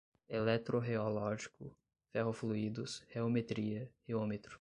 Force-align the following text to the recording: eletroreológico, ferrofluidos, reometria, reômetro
eletroreológico, 0.33 1.75
ferrofluidos, 2.09 3.05
reometria, 3.13 3.87
reômetro 4.07 4.49